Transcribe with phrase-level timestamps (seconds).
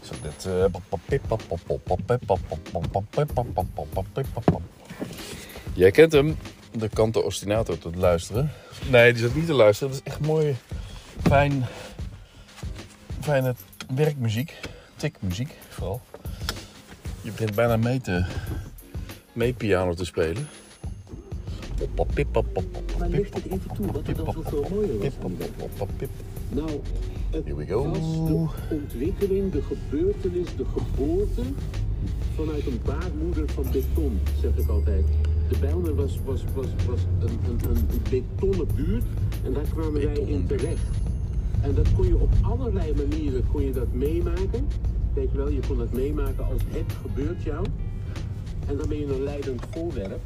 [0.00, 0.48] Zo, dit...
[5.74, 6.36] Jij kent hem,
[6.72, 8.52] de Kanto Ostinato, te luisteren.
[8.88, 9.92] Nee, die zat niet te luisteren.
[9.92, 10.56] Dat is echt mooi,
[11.22, 11.66] fijn,
[13.20, 13.54] fijne
[13.94, 14.54] werkmuziek.
[14.96, 16.00] Tikmuziek, vooral.
[17.20, 18.24] Je begint bijna mee te...
[19.32, 20.48] mee piano te spelen.
[22.98, 25.32] Maar licht het even toe, wat er dan zoveel mooier was aan.
[26.48, 26.70] Nou,
[27.30, 27.88] het Here we go.
[27.88, 31.42] was de ontwikkeling, de gebeurtenis, de geboorte
[32.34, 35.04] vanuit een baarmoeder van beton, zeg ik altijd.
[35.48, 39.04] De Bijlmer was, was, was, was een, een, een betonnen buurt
[39.44, 40.86] en daar kwamen wij in terecht.
[41.62, 44.68] En dat kon je op allerlei manieren kon je dat meemaken.
[45.14, 47.66] Weet je wel, je kon dat meemaken als het gebeurt jou.
[48.68, 50.20] En dan ben je een leidend voorwerp.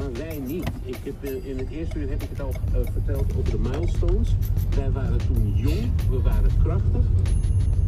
[0.00, 0.70] Maar wij niet.
[0.84, 3.58] Ik heb, eh, in het eerste uur heb ik het al eh, verteld over de
[3.58, 4.34] milestones.
[4.76, 7.04] Wij waren toen jong, we waren krachtig.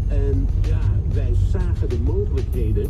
[0.08, 0.80] En ja,
[1.12, 2.88] wij zagen de mogelijkheden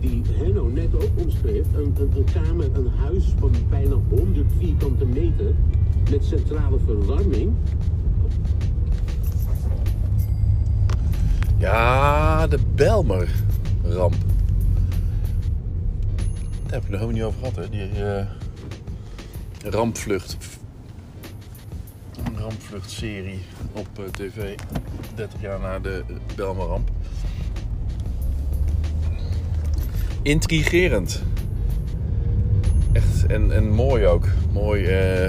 [0.00, 1.66] die Henno net ook omschreef.
[1.74, 5.54] Een, een, een kamer, een huis van bijna 100 vierkante meter
[6.10, 7.52] met centrale verwarming.
[11.56, 14.14] Ja, de Belmer-ramp.
[16.62, 17.68] Daar heb je nog helemaal niet over gehad, hè?
[17.68, 18.26] Die eh,
[19.64, 20.36] rampvlucht.
[22.24, 23.40] Een rampvluchtserie
[23.72, 24.54] op eh, tv.
[25.14, 26.90] 30 jaar na de eh, Belmer-ramp.
[30.22, 31.22] Intrigerend.
[32.92, 34.26] Echt, en, en mooi ook.
[34.52, 35.24] Mooi eh,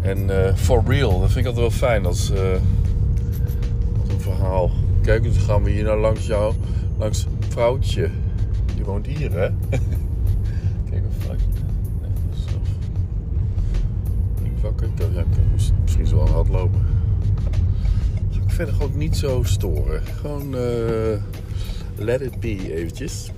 [0.00, 1.20] en eh, for real.
[1.20, 2.28] Dat vind ik altijd wel fijn als...
[3.96, 4.70] wat een verhaal.
[5.02, 6.54] Kijk, dus gaan we hier nou langs jou,
[6.98, 8.10] langs vrouwtje.
[8.74, 9.48] Die woont hier, hè?
[10.90, 11.61] Kijk, een vrouwtje.
[14.68, 16.80] Ik ja, kan mis- misschien zo aan het lopen.
[18.30, 20.02] Ga ik verder gewoon niet zo storen.
[20.20, 21.22] Gewoon eh,
[21.96, 23.30] let it be eventjes.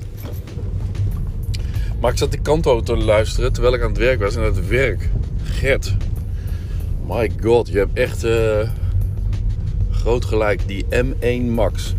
[2.00, 4.36] Maar ik zat die kanto te luisteren terwijl ik aan het werk was.
[4.36, 5.08] En het werk,
[5.42, 5.96] Gert.
[7.06, 8.24] My god, je hebt echt...
[8.24, 8.68] eh,
[9.90, 11.94] groot gelijk, die M1 Max.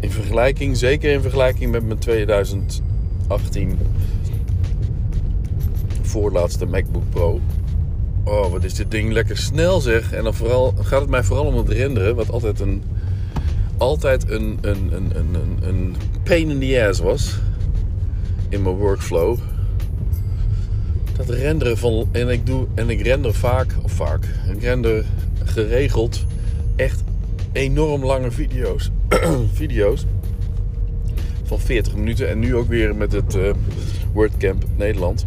[0.00, 3.78] In vergelijking, zeker in vergelijking met mijn 2018
[6.14, 7.40] voorlaatste MacBook Pro.
[8.24, 10.12] Oh, wat is dit ding lekker snel zeg.
[10.12, 12.82] En dan vooral, gaat het mij vooral om het renderen, wat altijd een,
[13.76, 17.38] altijd een, een, een, een, een, pain in the ass was.
[18.48, 19.38] In mijn workflow.
[21.16, 22.08] Dat renderen van.
[22.12, 22.66] En ik doe.
[22.74, 23.74] En ik render vaak.
[23.82, 24.24] Of vaak.
[24.52, 25.04] Ik render
[25.44, 26.24] geregeld.
[26.76, 27.02] Echt
[27.52, 28.90] enorm lange video's.
[29.52, 30.04] video's.
[31.44, 32.28] Van 40 minuten.
[32.28, 33.50] En nu ook weer met het eh,
[34.12, 35.26] WordCamp Nederland.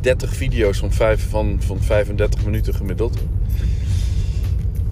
[0.00, 3.18] 30 video's van, 5, van, van 35 minuten gemiddeld.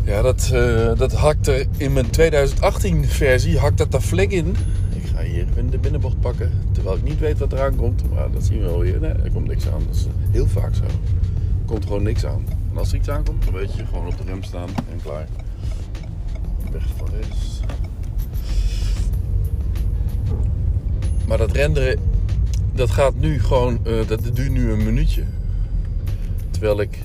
[0.04, 3.58] Ja, dat, eh, dat hakt er in mijn 2018 versie.
[3.58, 4.56] Hakt dat er flink in.
[4.94, 6.50] Ik ga hier even de binnenbocht pakken.
[6.72, 8.10] Terwijl ik niet weet wat eraan komt.
[8.10, 9.00] Maar dat zien we wel weer.
[9.00, 9.82] Nee, er komt niks aan.
[9.86, 10.82] Dat is heel vaak zo.
[10.82, 12.44] Er komt gewoon niks aan.
[12.72, 15.26] En als er iets aankomt, dan weet je gewoon op de rem staan en klaar.
[16.72, 17.60] Weg van rechts.
[21.26, 21.98] Maar dat renderen,
[22.76, 25.24] dat gaat nu gewoon, eh, dat duurt nu een minuutje.
[26.50, 26.98] Terwijl ik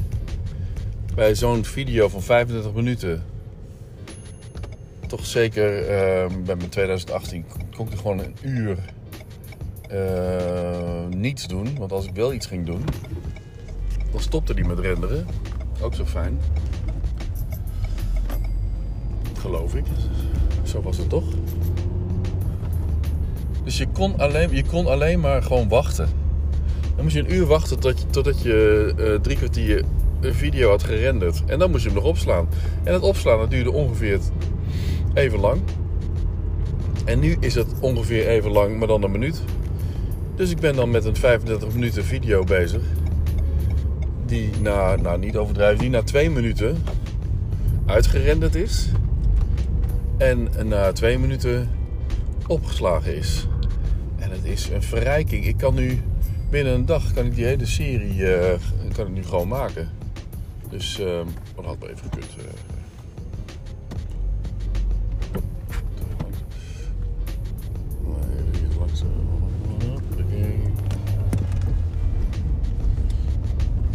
[1.16, 3.24] bij zo'n video van 35 minuten,
[5.08, 7.46] toch zeker eh, bij mijn 2018,
[7.76, 8.78] kon ik er gewoon een uur
[9.90, 11.78] eh, niets doen.
[11.78, 12.84] Want als ik wel iets ging doen,
[14.12, 15.28] dan stopte die met renderen.
[15.82, 16.40] Ook zo fijn.
[19.40, 19.86] Geloof ik.
[20.64, 21.26] Zo was het toch?
[23.64, 26.10] Dus je kon alleen, je kon alleen maar gewoon wachten.
[26.96, 29.84] Dan moest je een uur wachten tot je, totdat je eh, drie kwartier
[30.22, 31.44] een video had gerenderd.
[31.46, 32.48] En dan moest je hem nog opslaan.
[32.84, 34.20] En het opslaan duurde ongeveer
[35.14, 35.62] even lang.
[37.06, 39.42] En nu is het ongeveer even lang, maar dan een minuut.
[40.36, 42.82] Dus ik ben dan met een 35 minuten video bezig.
[44.26, 46.84] Die na, nou niet overdrijven, die na twee minuten
[47.86, 48.88] uitgerenderd is.
[50.18, 51.70] En na twee minuten
[52.48, 53.48] opgeslagen is.
[54.32, 55.46] Het is een verrijking.
[55.46, 56.02] Ik kan nu
[56.50, 58.60] binnen een dag kan ik die hele serie eh,
[58.96, 59.90] kan ik nu gewoon maken.
[60.70, 61.06] Dus uh,
[61.56, 62.26] dat had wel even gekund.
[69.90, 70.60] hoppakee.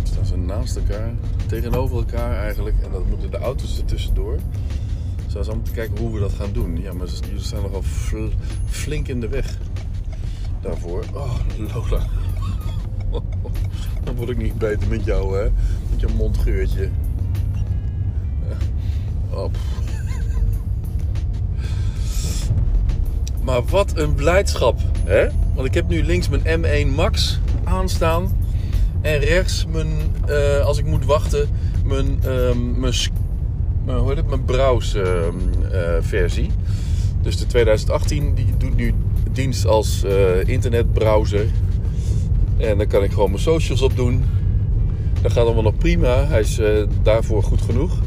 [0.03, 1.13] Staan ze naast elkaar,
[1.47, 2.77] tegenover elkaar eigenlijk.
[2.85, 4.39] En dat moeten de auto's er tussendoor.
[5.27, 6.81] Zo is om te kijken hoe we dat gaan doen.
[6.81, 8.33] Ja, maar ze- staan nogal fl-
[8.67, 9.59] flink in de weg
[10.67, 11.05] daarvoor.
[11.15, 11.39] Oh,
[11.75, 12.07] Lola.
[14.05, 15.51] Dan word ik niet beter met jou, hè?
[15.91, 16.89] Met je mondgeurtje.
[19.31, 19.53] Oh,
[23.43, 25.27] Maar wat een blijdschap, hè?
[25.55, 28.37] Want ik heb nu links mijn M1 Max aanstaan.
[29.01, 29.89] En rechts mijn,
[30.29, 31.49] uh, als ik moet wachten,
[31.85, 32.95] mijn, uh, mijn,
[33.85, 34.27] mijn, hoe heet het?
[34.29, 35.31] mijn browse
[35.73, 36.51] uh, versie.
[37.23, 38.95] Dus de 2018 die doet nu
[39.37, 40.13] dienst als uh,
[40.49, 41.47] internetbrowser.
[42.57, 44.25] En dan kan ik gewoon mijn socials op doen.
[45.23, 46.27] Dat gaat allemaal nog prima.
[46.27, 46.61] Hij is
[47.03, 47.99] daarvoor goed genoeg.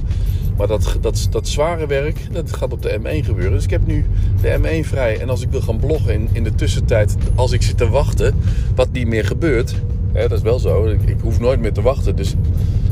[0.60, 3.52] Maar dat, dat, dat zware werk, dat gaat op de M1 gebeuren.
[3.52, 4.06] Dus ik heb nu
[4.42, 5.20] de M1 vrij.
[5.20, 8.36] En als ik wil gaan bloggen in, in de tussentijd, als ik zit te wachten,
[8.76, 9.76] wat niet meer gebeurt.
[10.14, 10.86] Hè, dat is wel zo.
[10.86, 12.16] Ik, hoef nooit meer te wachten.
[12.16, 12.36] Dus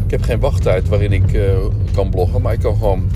[0.05, 1.43] ik heb geen wachttijd waarin ik uh,
[1.93, 2.41] kan bloggen.
[2.41, 3.09] Maar ik kan gewoon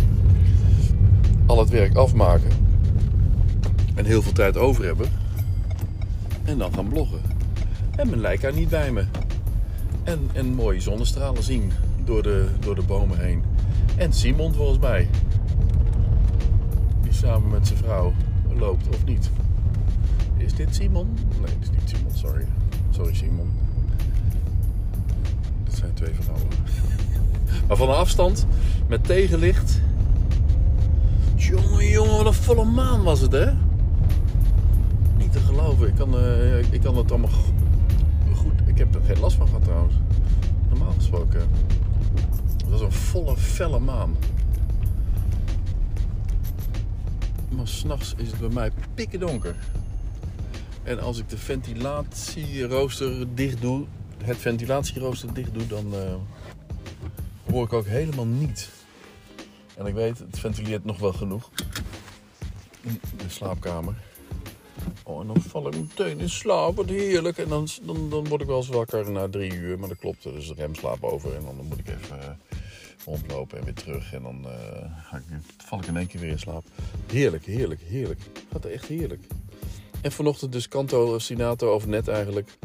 [1.45, 2.60] al het werk afmaken.
[4.11, 5.09] Heel veel tijd over hebben.
[6.43, 7.21] En dan gaan bloggen.
[7.95, 9.05] En mijn Leica niet bij me.
[10.03, 11.71] En, en mooie zonnestralen zien
[12.05, 13.43] door de, door de bomen heen.
[13.95, 15.09] En Simon volgens mij.
[17.01, 18.13] Die samen met zijn vrouw
[18.53, 19.29] loopt, of niet?
[20.37, 21.17] Is dit Simon?
[21.41, 22.45] Nee, dit is niet Simon, sorry.
[22.89, 23.51] Sorry Simon.
[25.63, 26.47] Dit zijn twee vrouwen.
[27.67, 28.45] maar van een afstand,
[28.87, 29.81] met tegenlicht.
[31.35, 33.51] Jongen, jongen, wat een volle maan was het, hè?
[35.87, 38.53] Ik kan, uh, ik kan het allemaal goed...
[38.65, 39.95] Ik heb er geen last van gehad trouwens.
[40.69, 41.39] Normaal gesproken.
[42.57, 44.15] Het was een volle, felle maan.
[47.49, 49.55] Maar s'nachts is het bij mij pikken donker.
[50.83, 53.85] En als ik de ventilatierooster dicht doe,
[54.23, 56.15] het ventilatierooster dicht doe, dan uh,
[57.51, 58.69] hoor ik ook helemaal niet.
[59.77, 61.49] En ik weet, het ventileert nog wel genoeg.
[62.81, 63.95] In de slaapkamer.
[65.03, 66.75] Oh, en dan val ik meteen in slaap.
[66.75, 67.37] Wat heerlijk.
[67.37, 69.79] En dan, dan, dan word ik wel eens wakker na drie uur.
[69.79, 70.25] Maar dat klopt.
[70.25, 71.35] Is een remslaap over.
[71.35, 72.25] En dan moet ik even uh,
[73.05, 74.13] rondlopen en weer terug.
[74.13, 76.63] En dan uh, ik, val ik in één keer weer in slaap.
[77.07, 78.21] Heerlijk, heerlijk, heerlijk.
[78.51, 79.23] Gaat echt heerlijk.
[80.01, 82.57] En vanochtend dus Canto Sinato, of net eigenlijk.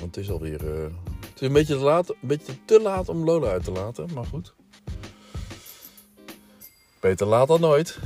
[0.00, 0.64] Want het is alweer...
[0.64, 0.84] Uh,
[1.20, 4.08] het is een beetje, te laat, een beetje te laat om Lola uit te laten.
[4.14, 4.54] Maar goed.
[7.00, 7.98] Beter laat dan nooit.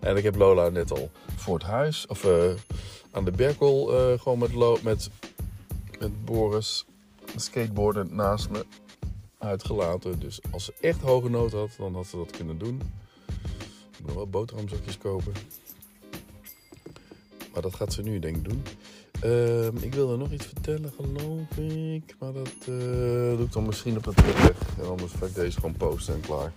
[0.00, 2.50] En ik heb Lola net al voor het huis, of uh,
[3.10, 5.10] aan de Berkel, uh, gewoon met, Lo met,
[5.98, 6.84] met Boris,
[7.36, 8.66] skateboarden naast me,
[9.38, 10.18] uitgelaten.
[10.18, 12.80] Dus als ze echt hoge nood had, dan had ze dat kunnen doen.
[13.90, 15.32] Ik moet nog wel boterhamzakjes kopen.
[17.52, 18.62] Maar dat gaat ze nu denk ik doen.
[19.24, 22.16] Uh, ik wilde nog iets vertellen, geloof ik.
[22.18, 24.78] Maar dat uh, doe ik dan misschien op het terug.
[24.78, 26.52] En anders ga ik deze gewoon posten en klaar.